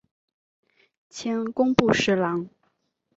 [1.11, 2.49] 迁工部侍郎。